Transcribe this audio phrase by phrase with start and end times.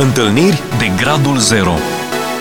[0.00, 1.72] Întâlniri de Gradul Zero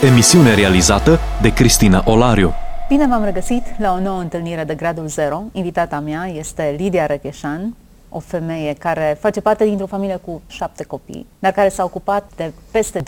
[0.04, 2.54] Emisiune realizată de Cristina Olariu
[2.88, 5.44] Bine v-am regăsit la o nouă întâlnire de Gradul Zero.
[5.52, 7.76] Invitata mea este Lidia Recheșan,
[8.10, 12.52] o femeie care face parte dintr-o familie cu șapte copii, dar care s-a ocupat de
[12.72, 13.04] peste 20.000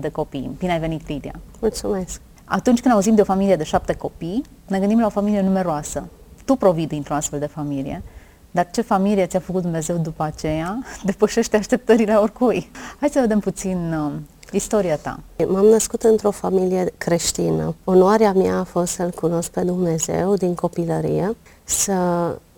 [0.00, 0.50] de copii.
[0.58, 1.34] Bine ai venit, Lidia!
[1.60, 2.20] Mulțumesc!
[2.44, 6.08] Atunci când auzim de o familie de șapte copii, ne gândim la o familie numeroasă.
[6.44, 8.02] Tu provii dintr-o astfel de familie,
[8.50, 12.70] dar ce familie ți-a făcut Dumnezeu după aceea depășește așteptările oricui.
[13.00, 14.12] Hai să vedem puțin uh,
[14.52, 15.20] istoria ta.
[15.48, 17.74] M-am născut într-o familie creștină.
[17.84, 21.92] Onoarea mea a fost să-L cunosc pe Dumnezeu din copilărie, să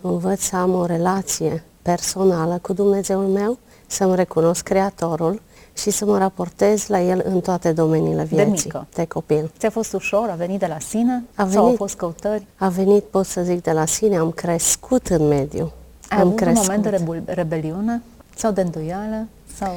[0.01, 6.18] învăț să am o relație personală cu Dumnezeul meu, să-mi recunosc Creatorul și să mă
[6.18, 8.46] raportez la El în toate domeniile vieții.
[8.46, 8.87] De mică.
[8.95, 9.51] De copil.
[9.59, 10.29] Ți-a fost ușor?
[10.29, 11.24] A venit de la sine?
[11.34, 12.46] A venit, sau au fost căutări?
[12.56, 14.16] A venit, pot să zic, de la sine.
[14.16, 15.73] Am crescut în mediu.
[16.12, 16.59] Ai am avut crescut.
[16.59, 18.02] un moment de rebul- rebeliune?
[18.37, 19.27] Sau de îndoială?
[19.57, 19.73] Sau...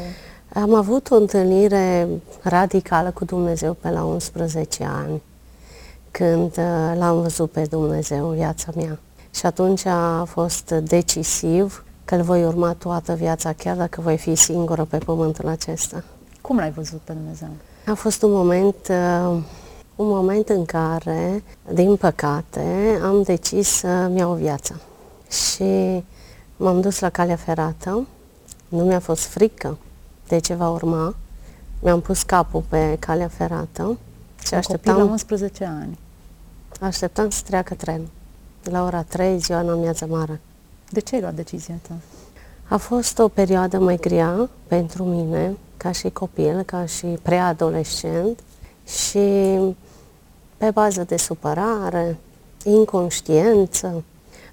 [0.54, 2.08] Am avut o întâlnire
[2.42, 5.22] radicală cu Dumnezeu pe la 11 ani,
[6.12, 9.00] când uh, l-am văzut pe Dumnezeu în viața mea.
[9.36, 14.36] Și atunci a fost decisiv că îl voi urma toată viața, chiar dacă voi fi
[14.36, 16.04] singură pe pământul acesta.
[16.42, 17.49] Cum l-ai văzut pe Dumnezeu?
[17.86, 19.38] A fost un moment, uh,
[19.96, 24.76] un moment în care, din păcate, am decis să-mi iau viața.
[25.30, 26.04] Și
[26.58, 28.08] m-am dus la calea ferată,
[28.68, 29.78] nu mi-a fost frică
[30.28, 31.16] de ce va urma,
[31.82, 33.98] mi-am pus capul pe calea ferată
[34.44, 35.98] și Un copil la așteptam, 11 ani.
[36.82, 38.10] așteptam să treacă trenul.
[38.64, 40.42] La ora 3, ziua în amiază mare.
[40.90, 41.94] De ce ai luat decizia ta?
[42.68, 48.40] A fost o perioadă mai grea pentru mine, ca și copil, ca și preadolescent
[48.86, 49.58] și
[50.58, 52.18] pe bază de supărare,
[52.64, 54.04] inconștiență,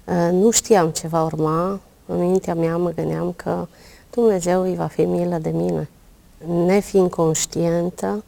[0.05, 1.79] uh, nu știam ce va urma.
[2.13, 3.67] În mintea mea mă gândeam că
[4.09, 5.89] Dumnezeu îi va fi milă de mine,
[6.65, 8.23] nefiind conștientă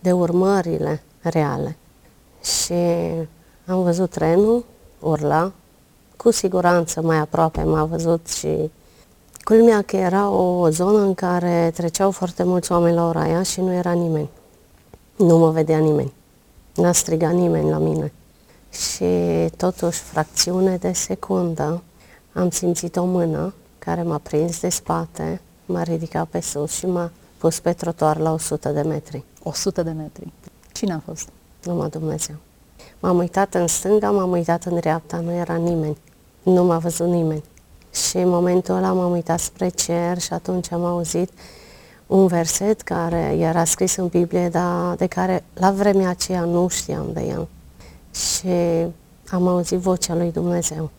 [0.00, 1.76] de urmările reale.
[2.42, 2.74] Și
[3.66, 4.64] am văzut trenul,
[4.98, 5.52] urla,
[6.16, 8.70] cu siguranță mai aproape m-a văzut și
[9.44, 13.60] culmea că era o zonă în care treceau foarte mulți oameni la ora aia și
[13.60, 14.28] nu era nimeni.
[15.16, 16.12] Nu mă vedea nimeni.
[16.74, 18.12] N-a strigat nimeni la mine.
[18.70, 19.04] Și
[19.56, 21.82] totuși, fracțiune de secundă,
[22.32, 27.10] am simțit o mână care m-a prins de spate, m-a ridicat pe sus și m-a
[27.38, 29.22] pus pe trotuar la 100 de metri.
[29.42, 30.32] 100 de metri.
[30.72, 31.28] Cine a fost?
[31.64, 32.34] Numai Dumnezeu.
[33.00, 35.96] M-am uitat în stânga, m-am uitat în dreapta, nu era nimeni.
[36.42, 37.42] Nu m-a văzut nimeni.
[38.08, 41.30] Și în momentul ăla m-am uitat spre cer și atunci am auzit
[42.06, 47.06] un verset care era scris în Biblie, dar de care la vremea aceea nu știam
[47.12, 47.48] de el.
[48.14, 48.48] Și
[49.30, 50.90] am auzit vocea lui Dumnezeu.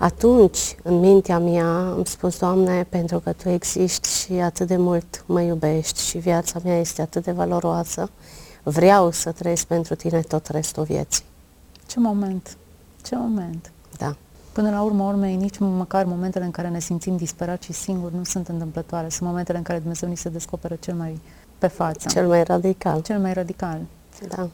[0.00, 5.24] Atunci, în mintea mea, am spus, Doamne, pentru că Tu existi și atât de mult
[5.26, 8.10] mă iubești și viața mea este atât de valoroasă,
[8.62, 11.24] vreau să trăiesc pentru Tine tot restul vieții.
[11.86, 12.56] Ce moment?
[13.02, 13.72] Ce moment?
[13.98, 14.16] Da.
[14.52, 18.24] Până la urmă urmei, nici măcar momentele în care ne simțim disperați și singuri nu
[18.24, 19.08] sunt întâmplătoare.
[19.08, 21.20] Sunt momentele în care Dumnezeu ni se descoperă cel mai
[21.58, 22.08] pe față.
[22.08, 23.02] Cel mai radical.
[23.02, 23.78] Cel mai radical.
[24.28, 24.48] Da.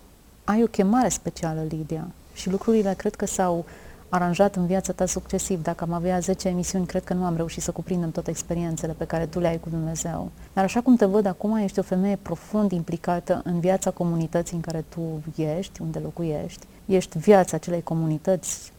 [0.44, 3.64] Ai o chemare specială, Lidia, și lucrurile cred că s-au
[4.08, 5.62] aranjat în viața ta succesiv.
[5.62, 9.04] Dacă am avea 10 emisiuni, cred că nu am reușit să cuprindem toate experiențele pe
[9.04, 10.30] care tu le ai cu Dumnezeu.
[10.52, 14.62] Dar așa cum te văd acum, ești o femeie profund implicată în viața comunității în
[14.62, 16.66] care tu ești, unde locuiești.
[16.86, 18.72] Ești viața acelei comunități,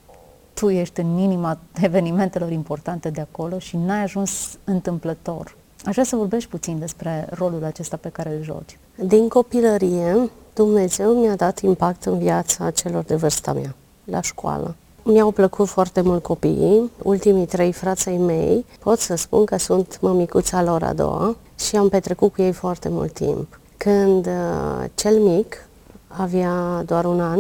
[0.54, 5.56] tu ești în inima evenimentelor importante de acolo și n-ai ajuns întâmplător.
[5.86, 8.78] Aș vrea să vorbești puțin despre rolul acesta pe care îl joci.
[8.96, 14.76] Din copilărie, Dumnezeu mi-a dat impact în viața celor de vârsta mea, la școală.
[15.10, 20.64] Mi-au plăcut foarte mult copiii, ultimii trei frații mei, pot să spun că sunt mămicuța
[20.64, 23.60] lor a doua și am petrecut cu ei foarte mult timp.
[23.78, 25.68] Când uh, cel mic
[26.08, 27.40] avea doar un an,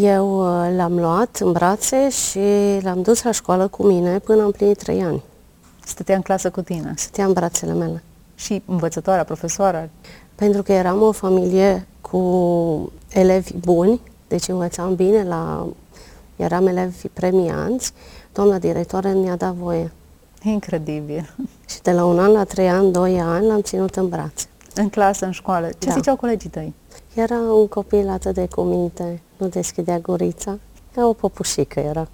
[0.00, 2.40] eu uh, l-am luat în brațe și
[2.82, 5.22] l-am dus la școală cu mine până am plinit trei ani.
[5.84, 6.92] Stătea în clasă cu tine.
[6.96, 8.02] Stătea în brațele mele.
[8.34, 9.88] Și învățătoarea, profesoara,
[10.34, 15.66] Pentru că eram o familie cu elevi buni, deci învățam bine, la,
[16.36, 17.92] eram elevi premianți,
[18.32, 19.92] doamna directoare mi-a dat voie.
[20.42, 21.34] incredibil.
[21.68, 24.46] Și de la un an la trei ani, doi ani, l-am ținut în brațe.
[24.74, 25.68] În clasă, în școală.
[25.78, 25.92] Ce Da.
[25.92, 26.74] ziceau colegii tăi?
[27.14, 30.58] Era un copil atât de cuminte, nu deschidea gurița,
[30.94, 32.08] ca o popușică era.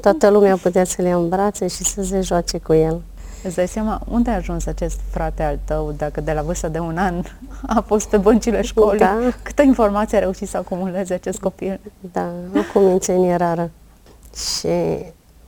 [0.00, 3.02] Toată lumea putea să-l ia în brațe și să se joace cu el.
[3.42, 6.78] Îți dai seama unde a ajuns acest frate al tău dacă de la vârsta de
[6.78, 7.22] un an
[7.76, 8.98] a fost pe băncile școlii?
[8.98, 9.18] Da.
[9.42, 11.80] Câtă informație a reușit să acumuleze acest copil?
[12.12, 13.70] Da, o cumințenie rară.
[14.34, 14.68] Și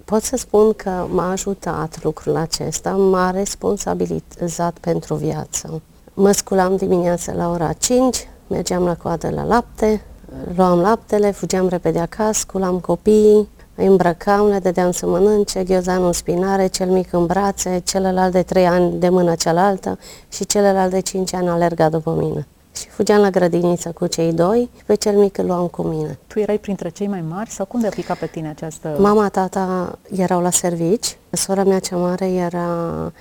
[0.05, 5.83] pot să spun că m-a ajutat lucrul acesta, m-a responsabilizat pentru viață.
[6.15, 10.03] Mă sculam dimineața la ora 5, mergeam la coadă la lapte,
[10.57, 13.49] luam laptele, fugeam repede acasă, sculam copiii,
[13.79, 18.43] îi îmbrăcam, le dădeam să mănânce, ghiozanul în spinare, cel mic în brațe, celălalt de
[18.43, 19.99] trei ani de mână cealaltă
[20.29, 22.47] și celălalt de cinci ani alerga după mine.
[22.77, 26.19] Și fugeam la grădiniță cu cei doi și pe cel mic îl luam cu mine.
[26.27, 28.97] Tu erai printre cei mai mari sau cum de pica pe tine această...
[28.99, 32.67] Mama, tata erau la servici, sora mea cea mare era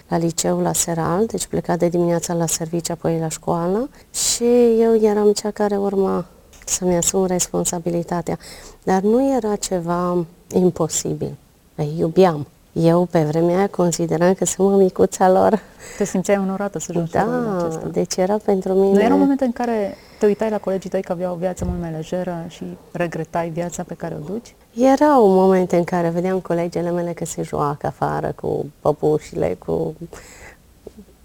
[0.08, 4.46] la liceu la Seral, deci pleca de dimineața la servici, apoi la școală și
[4.80, 6.26] eu eram cea care urma
[6.66, 8.38] să-mi asum responsabilitatea.
[8.84, 11.36] Dar nu era ceva imposibil.
[11.76, 12.48] Îi iubeam.
[12.74, 15.62] Eu, pe vremea aia, consideram că sunt mămicuța lor.
[15.98, 17.88] Te simțeai onorată să joci Da, acesta.
[17.92, 18.94] deci era pentru mine...
[18.94, 21.66] Nu era un moment în care te uitai la colegii tăi că aveau o viață
[21.66, 24.56] mult mai lejeră și regretai viața pe care o duci?
[24.74, 29.96] Era un moment în care vedeam colegele mele că se joacă afară cu păpușile, cu...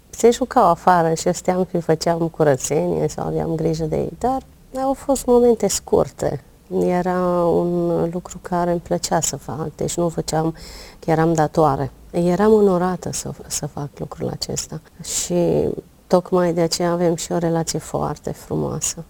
[0.09, 4.41] Se jucau afară și eu steam și făceam curățenie sau aveam grijă de ei, dar
[4.83, 6.41] au fost momente scurte.
[6.79, 10.55] Era un lucru care îmi plăcea să fac, deci nu făceam
[10.99, 11.91] că eram datoare.
[12.11, 15.69] Eram onorată să, să fac lucrul acesta și
[16.07, 19.03] tocmai de aceea avem și o relație foarte frumoasă.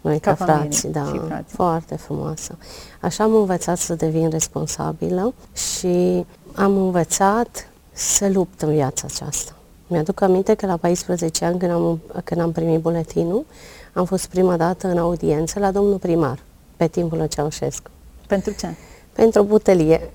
[0.00, 1.54] Noi ca, ca frați, da, frați.
[1.54, 2.58] foarte frumoasă.
[3.00, 9.52] Așa am învățat să devin responsabilă și am învățat să lupt în viața aceasta.
[9.86, 13.44] Mi-aduc aminte că la 14 ani, când am, când am primit buletinul,
[13.92, 16.38] am fost prima dată în audiență la domnul primar,
[16.76, 17.90] pe timpul Ceaușescu.
[18.26, 18.74] Pentru ce?
[19.12, 20.10] Pentru butelie.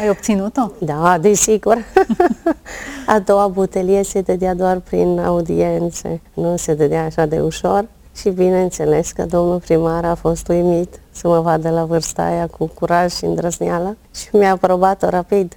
[0.00, 0.70] Ai obținut-o?
[0.78, 1.78] Da, desigur.
[3.06, 7.88] A doua butelie se dădea doar prin audiențe, nu se dădea așa de ușor.
[8.16, 12.66] Și bineînțeles că domnul primar a fost uimit să mă vadă la vârsta aia cu
[12.66, 15.56] curaj și îndrăzneală și mi-a aprobat-o rapid.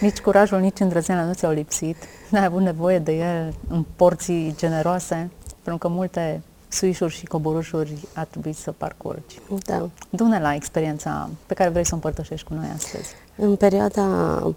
[0.00, 1.96] Nici curajul, nici îndrăzneala nu ți-au lipsit.
[2.28, 5.30] N-ai avut nevoie de el în porții generoase?
[5.62, 9.40] Pentru că multe suișuri și coborâșuri a trebuit să parcurgi.
[9.66, 9.88] Da.
[10.10, 13.08] Du-ne la experiența pe care vrei să o împărtășești cu noi astăzi.
[13.36, 14.04] În perioada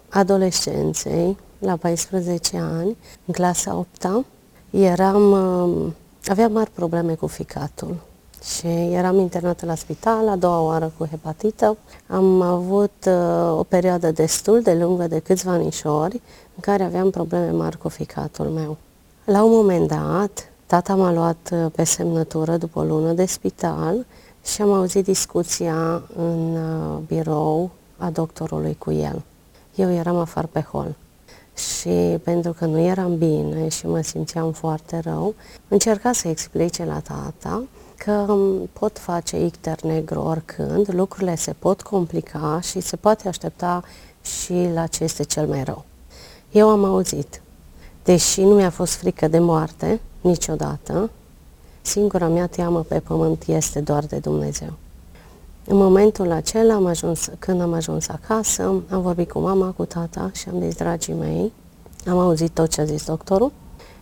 [0.09, 4.25] adolescenței, la 14 ani, în clasa 8
[4.69, 5.95] eram, um,
[6.25, 7.95] aveam mari probleme cu ficatul
[8.43, 11.77] și eram internată la spital a doua oară cu hepatită.
[12.07, 16.21] Am avut uh, o perioadă destul de lungă de câțiva anișori
[16.55, 18.77] în care aveam probleme mari cu ficatul meu.
[19.25, 24.05] La un moment dat, Tata m-a luat uh, pe semnătură după o lună de spital
[24.45, 29.21] și am auzit discuția în uh, birou a doctorului cu el.
[29.75, 30.95] Eu eram afară pe hol
[31.55, 35.35] și pentru că nu eram bine și mă simțeam foarte rău,
[35.67, 37.63] încerca să explice la tata
[37.97, 43.83] că um, pot face icter negru oricând, lucrurile se pot complica și se poate aștepta
[44.21, 45.85] și la ce este cel mai rău.
[46.51, 47.41] Eu am auzit,
[48.03, 51.09] deși nu mi-a fost frică de moarte, niciodată.
[51.81, 54.73] Singura mea teamă pe pământ este doar de Dumnezeu.
[55.67, 60.29] În momentul acela, am ajuns, când am ajuns acasă, am vorbit cu mama, cu tata
[60.33, 61.51] și am zis, dragii mei,
[62.07, 63.51] am auzit tot ce a zis doctorul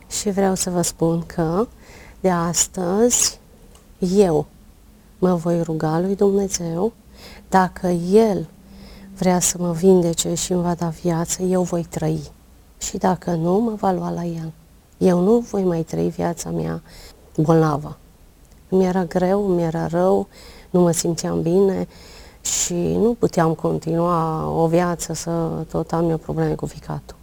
[0.10, 1.68] și vreau să vă spun că
[2.20, 3.40] de astăzi
[4.00, 4.46] eu
[5.20, 6.94] mă voi ruga lui Dumnezeu
[7.50, 8.48] dacă El
[9.18, 12.32] vrea să mă vindece și îmi va da viață, eu voi trăi.
[12.78, 14.52] Și dacă nu, mă va lua la El.
[15.02, 16.82] Eu nu voi mai trăi viața mea
[17.38, 17.98] bolnavă.
[18.70, 20.28] Mi-era greu, mi-era rău,
[20.70, 21.88] nu mă simțeam bine
[22.42, 25.32] și nu puteam continua o viață să
[25.72, 27.16] tot am eu probleme cu ficatul.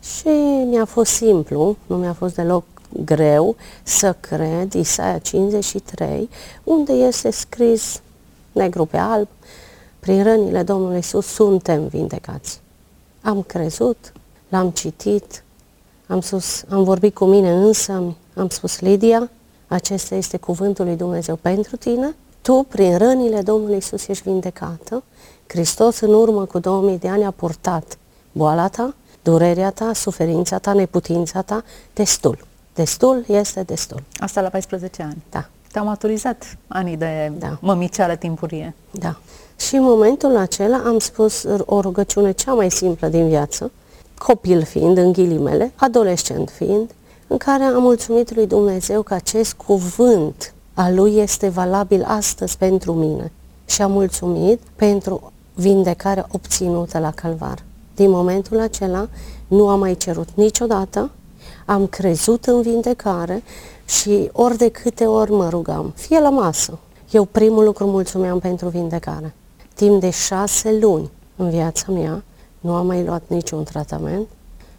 [0.00, 0.28] Și
[0.68, 2.64] mi-a fost simplu, nu mi-a fost deloc
[3.04, 6.28] greu să cred Isaia 53,
[6.64, 8.00] unde este scris
[8.52, 9.28] negru pe alb,
[9.98, 12.60] prin rănile Domnului Iisus suntem vindecați.
[13.22, 14.12] Am crezut,
[14.48, 15.42] l-am citit,
[16.08, 19.30] am, sus, am vorbit cu mine însă, am spus, Lidia,
[19.68, 25.02] acesta este cuvântul lui Dumnezeu pentru tine, tu, prin rănile Domnului Isus, ești vindecată.
[25.46, 27.98] Hristos, în urmă cu 2000 de ani, a purtat
[28.32, 32.46] boala ta, durerea ta, suferința ta, neputința ta, destul.
[32.74, 34.02] Destul este destul.
[34.16, 35.22] Asta la 14 ani?
[35.30, 35.48] Da.
[35.72, 37.58] Te-au maturizat anii de da.
[37.60, 38.74] mămiceală timpurie.
[38.90, 39.16] Da.
[39.56, 43.70] Și în momentul acela am spus o rugăciune cea mai simplă din viață,
[44.18, 46.90] copil fiind, în ghilimele, adolescent fiind,
[47.26, 52.92] în care am mulțumit lui Dumnezeu că acest cuvânt al lui este valabil astăzi pentru
[52.92, 53.32] mine.
[53.66, 57.62] Și am mulțumit pentru vindecarea obținută la Calvar.
[57.94, 59.08] Din momentul acela
[59.48, 61.10] nu am mai cerut niciodată,
[61.66, 63.42] am crezut în vindecare
[63.84, 66.78] și ori de câte ori mă rugam, fie la masă,
[67.10, 69.34] eu primul lucru mulțumeam pentru vindecare.
[69.74, 72.22] Timp de șase luni în viața mea,
[72.60, 74.26] nu am mai luat niciun tratament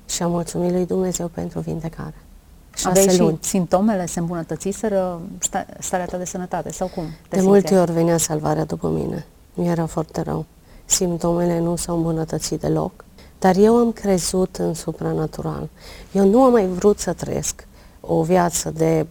[0.05, 2.13] și am mulțumit lui Dumnezeu pentru vindecare.
[2.75, 3.37] șase Aveai luni.
[3.41, 7.03] și simptomele se îmbunătățiseră sta- starea ta de sănătate sau cum?
[7.29, 7.81] te De multe simțeai?
[7.81, 9.25] ori venea salvarea după mine.
[9.53, 10.45] Mi-era foarte rău.
[10.85, 12.91] Simptomele nu s-au îmbunătățit deloc,
[13.39, 15.69] dar eu am crezut în supranatural.
[16.11, 17.67] Eu nu am mai vrut să trăiesc
[18.01, 19.05] o viață de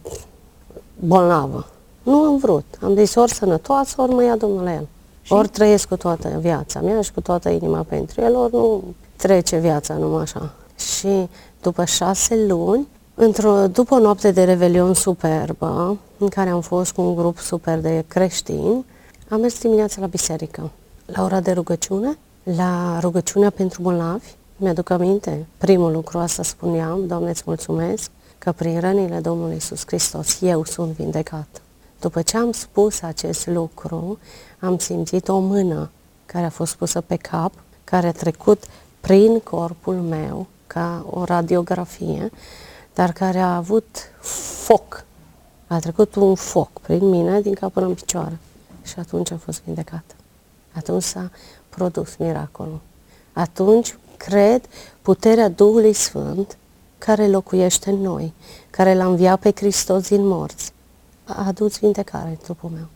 [0.99, 1.65] bolnavă.
[2.03, 2.65] Nu am vrut.
[2.83, 4.87] Am zis ori sănătoasă, ori mă ia Domnul la el.
[5.29, 5.35] Și?
[5.35, 8.83] Ori trăiesc cu toată viața mea și cu toată inima pentru el, ori nu
[9.15, 10.53] trece viața numai așa.
[10.77, 11.29] Și
[11.61, 17.01] după șase luni, într-o, după o noapte de revelion superbă, în care am fost cu
[17.01, 18.85] un grup super de creștini,
[19.27, 20.71] am mers dimineața la biserică,
[21.05, 24.35] la ora de rugăciune, la rugăciunea pentru bolnavi.
[24.57, 30.41] Mi-aduc aminte, primul lucru asta spuneam, Doamne, îți mulțumesc că prin rănile Domnului Iisus Hristos
[30.41, 31.61] eu sunt vindecat.
[31.99, 34.19] După ce am spus acest lucru,
[34.59, 35.89] am simțit o mână
[36.25, 37.53] care a fost pusă pe cap,
[37.83, 38.63] care a trecut
[38.99, 42.31] prin corpul meu ca o radiografie,
[42.93, 43.97] dar care a avut
[44.63, 45.05] foc.
[45.67, 48.37] A trecut un foc prin mine din cap până în picioare.
[48.83, 50.13] Și atunci am fost vindecată.
[50.75, 51.31] Atunci s-a
[51.69, 52.79] produs miracolul.
[53.33, 54.61] Atunci cred
[55.01, 56.57] puterea Duhului Sfânt
[56.97, 58.33] care locuiește în noi,
[58.69, 60.71] care l-a înviat pe Hristos din morți,
[61.35, 62.87] a adus vindecare în trupul meu.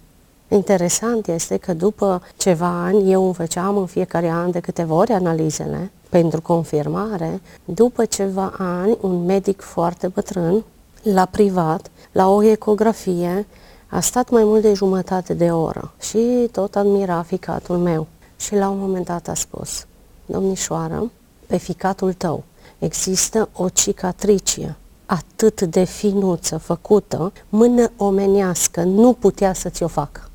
[0.47, 5.11] Interesant este că după ceva ani, eu îmi făceam în fiecare an de câteva ori
[5.11, 10.63] analizele pentru confirmare, după ceva ani, un medic foarte bătrân,
[11.03, 13.45] la privat, la o ecografie,
[13.87, 18.07] a stat mai mult de jumătate de oră și tot admira ficatul meu.
[18.37, 19.85] Și la un moment dat a spus,
[20.25, 21.11] domnișoară,
[21.47, 22.43] pe ficatul tău
[22.79, 24.75] există o cicatricie
[25.05, 30.29] atât de finuță făcută, mână omenească nu putea să ți-o facă.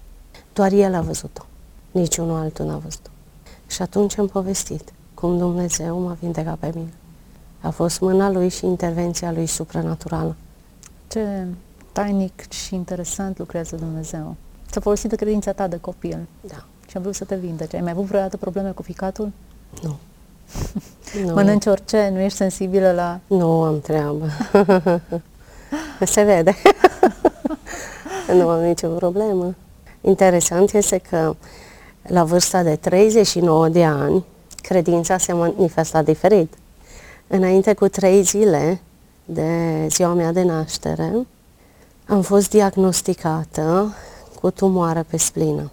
[0.53, 1.45] Doar el a văzut-o.
[1.91, 3.11] Niciunul altul n-a văzut-o.
[3.67, 6.93] Și atunci am povestit cum Dumnezeu m-a vindecat pe mine.
[7.61, 10.37] A fost mâna lui și intervenția lui supranaturală.
[11.09, 11.47] Ce
[11.93, 14.37] tainic și interesant lucrează Dumnezeu.
[14.71, 16.65] S-a folosit de credința ta de copil Da.
[16.89, 17.77] și a vrut să te vindece.
[17.77, 19.33] Ai mai avut vreodată probleme cu ficatul?
[19.83, 19.97] Nu.
[21.25, 21.33] nu.
[21.35, 23.21] Mănânci orice, nu ești sensibilă la...
[23.27, 24.27] Nu am treabă.
[26.05, 26.55] Se vede.
[28.39, 29.55] nu am nicio problemă.
[30.01, 31.37] Interesant este că
[32.03, 34.25] la vârsta de 39 de ani,
[34.63, 36.55] credința se manifesta diferit.
[37.27, 38.81] Înainte cu trei zile
[39.25, 41.13] de ziua mea de naștere,
[42.07, 43.95] am fost diagnosticată
[44.41, 45.71] cu tumoare pe splină.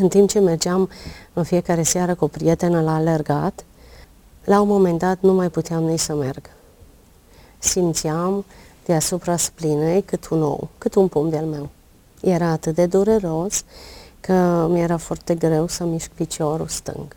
[0.00, 0.88] În timp ce mergeam
[1.32, 3.64] în fiecare seară cu o prietenă la alergat,
[4.48, 6.50] la un moment dat nu mai puteam nici să merg.
[7.58, 8.44] Simțeam
[8.84, 11.68] deasupra splinei cât un ou, cât un pumn de-al meu.
[12.20, 13.64] Era atât de dureros
[14.20, 17.16] că mi-era foarte greu să mișc piciorul stâng.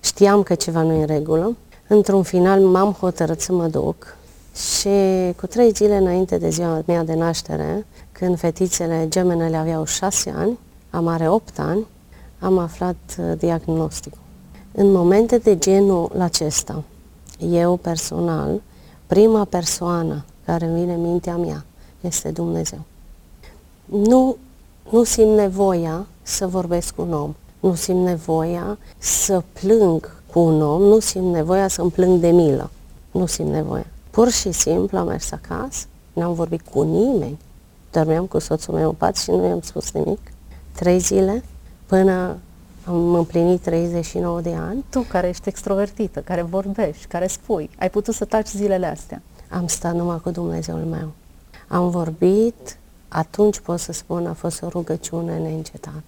[0.00, 1.56] Știam că ceva nu e în regulă.
[1.86, 4.16] Într-un final m-am hotărât să mă duc
[4.54, 4.88] și
[5.36, 10.58] cu trei zile înainte de ziua mea de naștere, când fetițele gemenele aveau șase ani,
[10.90, 11.86] am are opt ani,
[12.38, 14.26] am aflat uh, diagnosticul.
[14.80, 16.82] În momente de genul acesta,
[17.38, 18.60] eu personal,
[19.06, 21.64] prima persoană care îmi vine în mintea mea
[22.00, 22.78] este Dumnezeu.
[23.84, 24.36] Nu,
[24.90, 30.62] nu simt nevoia să vorbesc cu un om, nu simt nevoia să plâng cu un
[30.62, 32.70] om, nu simt nevoia să-mi plâng de milă,
[33.10, 33.86] nu simt nevoia.
[34.10, 37.38] Pur și simplu am mers acasă, n-am vorbit cu nimeni,
[37.92, 40.20] dormeam cu soțul meu în pat și nu i-am spus nimic.
[40.72, 41.44] Trei zile
[41.86, 42.36] până
[42.88, 48.14] am împlinit 39 de ani, Tu care ești extrovertită, care vorbești, care spui, ai putut
[48.14, 49.22] să taci zilele astea.
[49.50, 51.10] am stat numai cu Dumnezeul meu.
[51.68, 52.78] Am vorbit,
[53.08, 56.02] atunci pot să spun, a fost o rugăciune neîncetat.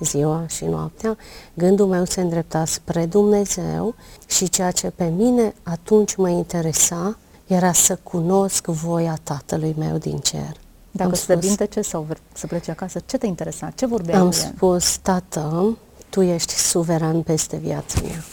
[0.00, 1.16] Ziua și noaptea,
[1.54, 3.94] gândul meu se îndrepta spre Dumnezeu
[4.26, 7.16] și ceea ce pe mine atunci mă interesa
[7.46, 10.56] era să cunosc voia Tatălui meu din cer.
[10.90, 13.70] Dacă Am să te spus- vindece sau vr- să pleci acasă, ce te interesa?
[13.74, 14.40] Ce vorbeai Am cu el?
[14.54, 15.76] spus, tată,
[16.14, 18.24] tu ești suveran peste viața mea.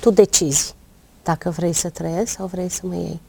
[0.00, 0.74] Tu decizi
[1.22, 3.20] dacă vrei să trăiesc sau vrei să mă iei.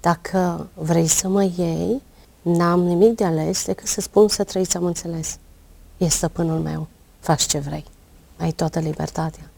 [0.00, 2.02] Dacă vrei să mă iei,
[2.42, 5.38] n-am nimic de ales decât să spun să trăiți, am înțeles.
[5.96, 6.86] E stăpânul meu,
[7.20, 7.84] faci ce vrei.
[8.36, 9.50] Ai toată libertatea.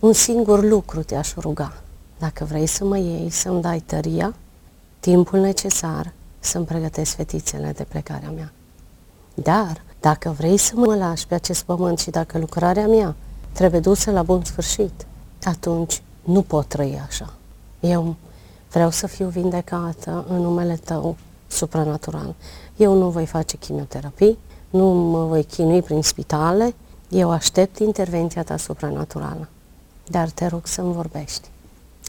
[0.00, 1.82] Un singur lucru te-aș ruga.
[2.18, 4.34] Dacă vrei să mă iei, să-mi dai tăria,
[5.00, 8.52] timpul necesar să-mi pregătesc fetițele de plecarea mea.
[9.34, 13.16] Dar, dacă vrei să mă lași pe acest pământ și dacă lucrarea mea
[13.52, 15.06] trebuie dusă la bun sfârșit,
[15.42, 17.32] atunci nu pot trăi așa.
[17.80, 18.16] Eu
[18.70, 21.16] vreau să fiu vindecată în numele Tău
[21.46, 22.34] supranatural.
[22.76, 24.38] Eu nu voi face chimioterapii,
[24.70, 26.74] nu mă voi chinui prin spitale,
[27.08, 29.48] eu aștept intervenția Ta supranaturală.
[30.06, 31.48] Dar te rog să-mi vorbești.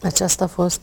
[0.01, 0.79] Aceasta a fost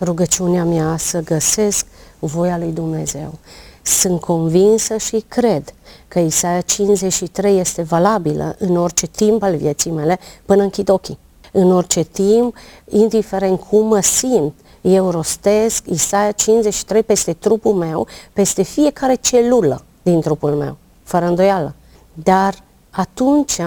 [0.00, 1.86] rugăciunea mea să găsesc
[2.18, 3.38] voia lui Dumnezeu.
[3.86, 5.74] Sunt convinsă și cred
[6.08, 11.18] că Isaia 53 este valabilă în orice timp al vieții mele până închid ochii.
[11.52, 12.56] În orice timp,
[12.88, 20.20] indiferent cum mă simt, eu rostesc Isaia 53 peste trupul meu, peste fiecare celulă din
[20.20, 21.74] trupul meu, fără îndoială.
[22.12, 22.54] Dar
[22.90, 23.60] atunci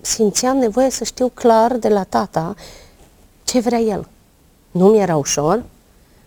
[0.00, 2.54] simțeam nevoie să știu clar de la tata
[3.44, 4.08] ce vrea el.
[4.70, 5.64] Nu mi era ușor,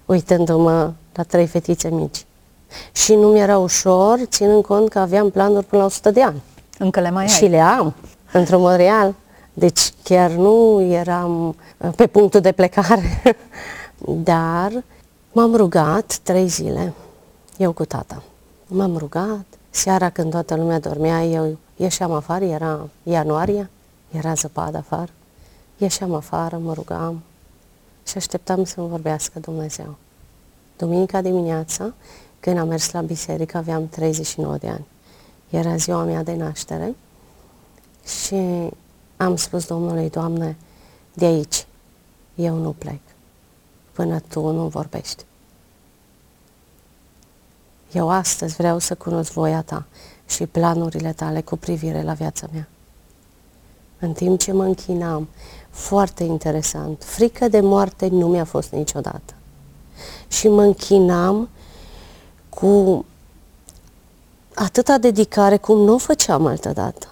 [0.05, 2.26] uitându-mă la trei fetițe mici.
[2.91, 6.41] Și nu mi era ușor, ținând cont că aveam planuri până la 100 de ani.
[6.77, 7.29] Încă le mai ai.
[7.29, 7.93] Și le am,
[8.31, 9.15] într-un mod real.
[9.53, 13.21] Deci chiar nu eram uh, pe punctul de plecare,
[14.31, 14.83] dar
[15.31, 16.93] m-am rugat trei zile,
[17.57, 18.23] eu cu tata.
[18.67, 23.69] M-am rugat, seara când toată lumea dormea, eu ieșeam afară, era ianuarie,
[24.11, 25.11] era zăpadă afară,
[25.77, 27.21] ieșeam afară, mă rugam
[28.07, 29.95] și așteptam să-mi vorbească Dumnezeu.
[30.77, 31.93] Duminica dimineața,
[32.39, 34.85] când am mers la biserică, aveam 39 de ani.
[35.49, 36.95] Era ziua mea de naștere
[38.05, 38.69] și
[39.17, 40.57] am spus Domnului, Doamne,
[41.13, 41.67] de aici
[42.35, 42.99] eu nu plec
[43.91, 45.23] până Tu nu vorbești.
[47.91, 49.85] Eu astăzi vreau să cunosc voia Ta
[50.27, 52.67] și planurile Tale cu privire la viața mea.
[53.99, 55.27] În timp ce mă închinam,
[55.69, 59.33] foarte interesant, frică de moarte nu mi-a fost niciodată.
[60.27, 61.49] Și mă închinam
[62.59, 63.05] cu
[64.53, 67.07] atâta dedicare cum nu o făceam altădată.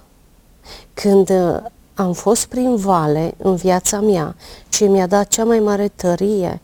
[0.94, 1.58] Când uh,
[1.94, 4.36] am fost prin vale în viața mea,
[4.70, 6.62] ce mi-a dat cea mai mare tărie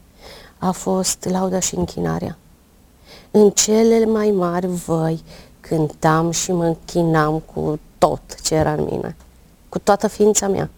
[0.57, 2.37] a fost lauda și închinarea.
[3.31, 5.23] În cele mai mari văi
[5.59, 9.15] cântam și mă închinam cu tot ce era în mine,
[9.69, 10.69] cu toată ființa mea.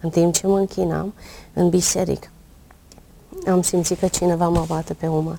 [0.00, 1.14] În timp ce mă închinam
[1.52, 2.28] în biserică,
[3.46, 5.38] am simțit că cineva mă bate pe umăr.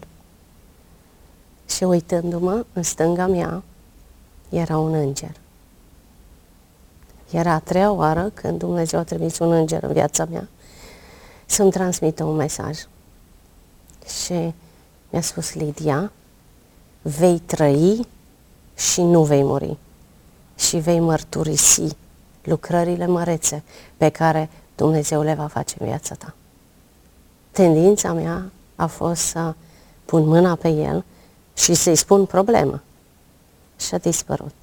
[1.70, 3.64] Și uitându-mă în stânga mea,
[4.50, 5.36] era un înger.
[7.32, 10.48] Era a treia oară când Dumnezeu a trimis un înger în viața mea
[11.50, 12.78] să-mi transmită un mesaj.
[14.24, 14.54] Și
[15.10, 16.12] mi-a spus Lidia,
[17.02, 18.08] vei trăi
[18.76, 19.78] și nu vei muri.
[20.56, 21.96] Și vei mărturisi
[22.44, 23.64] lucrările mărețe
[23.98, 26.34] pe care Dumnezeu le va face în viața ta.
[27.52, 29.54] Tendința mea a fost să
[30.06, 31.04] pun mâna pe el
[31.60, 32.82] și să-i spun problemă.
[33.78, 34.54] Și a dispărut.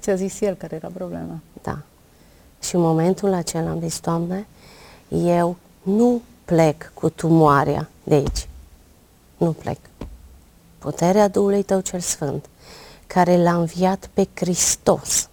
[0.00, 1.38] Ți-a zis el care era problema.
[1.62, 1.78] Da.
[2.62, 4.46] Și în momentul acela am zis, Doamne,
[5.08, 8.48] eu nu plec cu tumoarea de aici.
[9.36, 9.78] Nu plec.
[10.78, 12.48] Puterea Duhului Tău cel Sfânt,
[13.06, 15.28] care l-a înviat pe Hristos,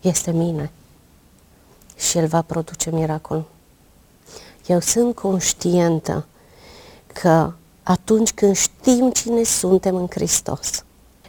[0.00, 0.70] este mine.
[1.96, 3.44] Și El va produce miracol.
[4.66, 6.26] Eu sunt conștientă
[7.06, 7.52] că
[7.88, 10.84] atunci când știm cine suntem în Hristos,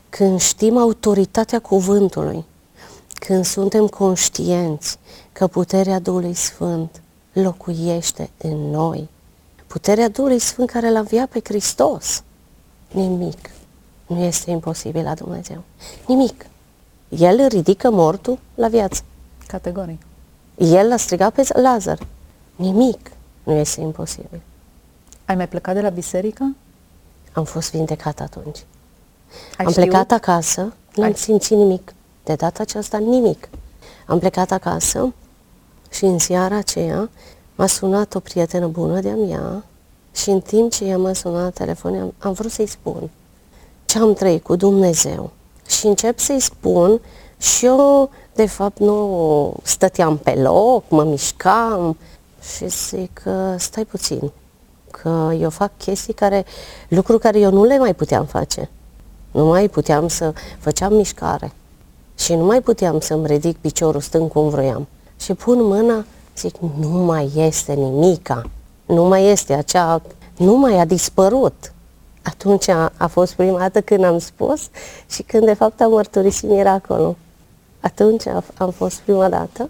[0.09, 2.45] când știm autoritatea cuvântului,
[3.13, 4.97] când suntem conștienți
[5.31, 7.01] că puterea Duhului Sfânt
[7.33, 9.09] locuiește în noi,
[9.67, 12.23] puterea Duhului Sfânt care l-a înviat pe Hristos,
[12.91, 13.49] nimic
[14.07, 15.63] nu este imposibil la Dumnezeu.
[16.07, 16.45] Nimic.
[17.09, 19.01] El ridică mortul la viață.
[19.47, 20.01] Categoric.
[20.57, 21.99] El l-a strigat pe Lazar.
[22.55, 23.11] Nimic
[23.43, 24.41] nu este imposibil.
[25.27, 26.55] Ai mai plecat de la biserică?
[27.33, 28.57] Am fost vindecat atunci.
[29.57, 29.85] Ai Am știut?
[29.89, 30.61] plecat acasă,
[30.95, 31.93] nu am Ai- simțit nimic.
[32.23, 33.49] De data aceasta nimic.
[34.05, 35.13] Am plecat acasă
[35.89, 37.09] și în seara aceea
[37.55, 39.63] m-a sunat o prietenă bună de-a mea
[40.15, 43.09] și în timp ce ea m-a sunat la telefon, am, am vrut să-i spun
[43.85, 45.31] ce am trăit cu Dumnezeu.
[45.67, 46.99] Și încep să-i spun
[47.37, 51.97] și eu, de fapt, nu stăteam pe loc, mă mișcam
[52.55, 54.31] și zic că stai puțin,
[55.01, 56.45] că eu fac chestii care,
[56.87, 58.69] lucruri care eu nu le mai puteam face.
[59.31, 61.51] Nu mai puteam să făceam mișcare
[62.17, 64.87] și nu mai puteam să-mi ridic piciorul stâng cum vroiam.
[65.19, 66.05] Și pun mâna,
[66.37, 68.49] zic, nu mai este nimica,
[68.85, 70.01] nu mai este acea,
[70.37, 71.73] nu mai a dispărut.
[72.23, 74.69] Atunci a, a fost prima dată când am spus
[75.09, 77.15] și când de fapt am mărturisit miracolul.
[77.79, 79.69] Atunci a, am fost prima dată,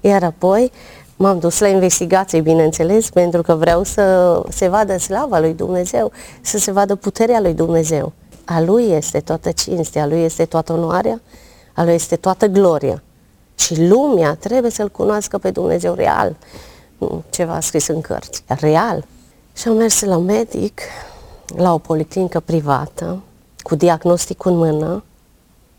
[0.00, 0.72] iar apoi
[1.16, 6.58] m-am dus la investigații, bineînțeles, pentru că vreau să se vadă slava lui Dumnezeu, să
[6.58, 8.12] se vadă puterea lui Dumnezeu.
[8.44, 11.20] A lui este toată cinstea, a lui este toată onoarea,
[11.74, 13.02] a lui este toată gloria.
[13.54, 16.36] Și lumea trebuie să-L cunoască pe Dumnezeu real.
[16.98, 19.06] Nu ceva scris în cărți, real.
[19.52, 20.80] Și am mers la medic,
[21.56, 23.22] la o policlinică privată,
[23.62, 25.04] cu diagnostic în mână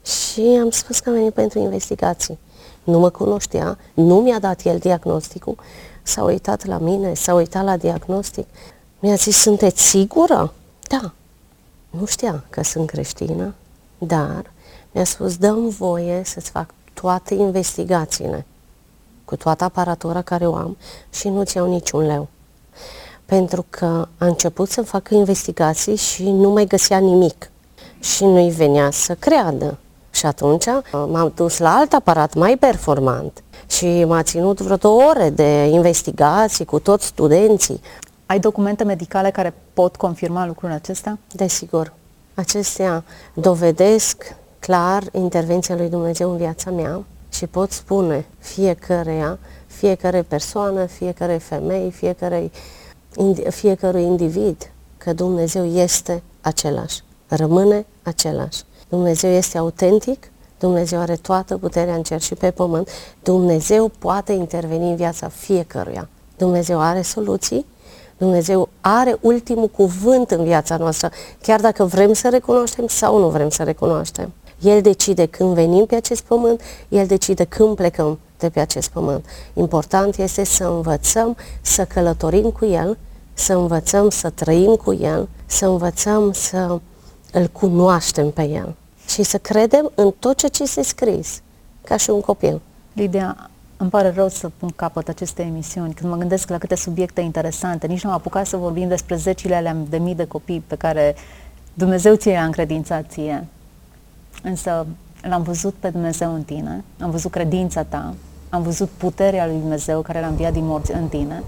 [0.06, 2.38] și am spus că am venit pentru investigații.
[2.86, 5.56] Nu mă cunoștea, nu mi-a dat el diagnosticul,
[6.04, 8.48] s-a uitat la mine, s-a uitat la diagnostic.
[9.00, 10.54] Mi-a zis, sunteți sigură?
[10.88, 11.12] Da.
[11.90, 13.54] Nu știa că sunt creștină,
[13.98, 14.52] dar
[14.92, 18.46] mi-a spus, dăm voie să-ți fac toate investigațiile
[19.26, 20.78] cu toată aparatura care o am
[21.14, 22.28] și nu-ți iau niciun leu.
[23.26, 27.50] Pentru că a început să facă investigații și nu mai găsea nimic
[28.00, 29.78] și nu-i venea să creadă.
[30.16, 35.04] Și atunci uh, m-am dus la alt aparat mai performant și m-a ținut vreo două
[35.04, 37.82] ore de investigații cu toți studenții.
[38.26, 41.18] Ai documente medicale care pot confirma lucrul acesta?
[41.32, 41.94] Desigur.
[42.34, 50.86] Acestea dovedesc clar intervenția lui Dumnezeu în viața mea și pot spune fiecăreia, fiecare persoană,
[50.86, 52.52] fiecare femei, fiecare,
[53.50, 58.64] fiecărui individ că Dumnezeu este același, rămâne același.
[58.90, 62.90] Dumnezeu este autentic, Dumnezeu are toată puterea în cer și pe pământ,
[63.24, 66.10] Dumnezeu poate interveni în viața fiecăruia.
[66.38, 67.66] Dumnezeu are soluții,
[68.18, 71.10] Dumnezeu are ultimul cuvânt în viața noastră,
[71.42, 74.32] chiar dacă vrem să recunoaștem sau nu vrem să recunoaștem.
[74.62, 79.26] El decide când venim pe acest pământ, El decide când plecăm de pe acest pământ.
[79.54, 82.98] Important este să învățăm să călătorim cu El,
[83.34, 86.80] să învățăm să trăim cu El, să învățăm să
[87.36, 88.76] îl cunoaștem pe El
[89.08, 91.42] și să credem în tot ce este scris,
[91.84, 92.62] ca și un copil.
[92.94, 95.94] Lidia, îmi pare rău să pun capăt aceste emisiuni.
[95.94, 99.56] Când mă gândesc la câte subiecte interesante, nici nu am apucat să vorbim despre zecile
[99.56, 101.16] alea de mii de copii pe care
[101.74, 103.48] Dumnezeu ți-a încredințat ție.
[104.44, 104.88] Însă
[105.22, 108.14] l-am văzut pe Dumnezeu în tine, am văzut credința ta,
[108.50, 111.44] am văzut puterea lui Dumnezeu care l-a înviat din morți în tine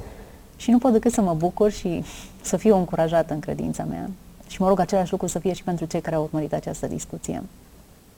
[0.55, 2.03] și nu pot decât să mă bucur și
[2.41, 4.09] să fiu încurajată în credința mea.
[4.47, 7.43] Și mă rog același lucru să fie și pentru cei care au urmărit această discuție.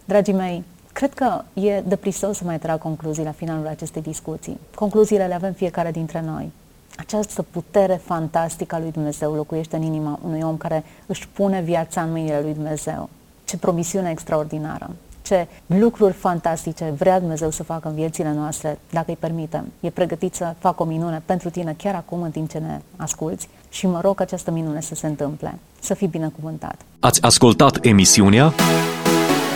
[0.05, 0.63] Dragii mei,
[0.93, 4.59] cred că e deprisos să mai trag concluzii la finalul acestei discuții.
[4.75, 6.51] Concluziile le avem fiecare dintre noi.
[6.97, 12.01] Această putere fantastică a lui Dumnezeu locuiește în inima unui om care își pune viața
[12.01, 13.09] în mâinile lui Dumnezeu.
[13.45, 14.89] Ce promisiune extraordinară!
[15.21, 19.71] Ce lucruri fantastice vrea Dumnezeu să facă în viețile noastre, dacă îi permitem.
[19.79, 23.49] E pregătit să facă o minune pentru tine chiar acum în timp ce ne asculți
[23.69, 25.59] și mă rog această minune să se întâmple.
[25.79, 26.81] Să fii binecuvântat.
[26.99, 28.53] Ați ascultat emisiunea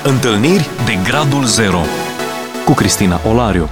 [0.03, 1.81] Întâlniri de Gradul Zero
[2.65, 3.69] cu Cristina Olariu.